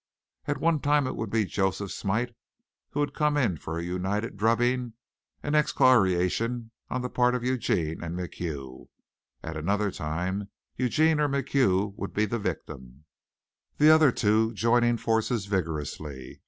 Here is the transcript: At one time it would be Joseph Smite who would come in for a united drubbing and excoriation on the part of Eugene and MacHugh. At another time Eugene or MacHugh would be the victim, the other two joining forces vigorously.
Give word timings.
At 0.47 0.57
one 0.57 0.79
time 0.79 1.05
it 1.05 1.15
would 1.15 1.29
be 1.29 1.45
Joseph 1.45 1.91
Smite 1.91 2.33
who 2.89 3.01
would 3.01 3.13
come 3.13 3.37
in 3.37 3.57
for 3.57 3.77
a 3.77 3.83
united 3.83 4.35
drubbing 4.35 4.93
and 5.43 5.55
excoriation 5.55 6.71
on 6.89 7.03
the 7.03 7.07
part 7.09 7.35
of 7.35 7.43
Eugene 7.43 8.01
and 8.03 8.17
MacHugh. 8.17 8.87
At 9.43 9.55
another 9.55 9.91
time 9.91 10.49
Eugene 10.75 11.19
or 11.19 11.27
MacHugh 11.27 11.93
would 11.97 12.15
be 12.15 12.25
the 12.25 12.39
victim, 12.39 13.03
the 13.77 13.91
other 13.91 14.11
two 14.11 14.53
joining 14.53 14.97
forces 14.97 15.45
vigorously. 15.45 16.39